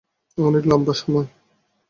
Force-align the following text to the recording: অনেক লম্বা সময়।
অনেক 0.37 0.63
লম্বা 0.65 0.93
সময়। 0.93 1.27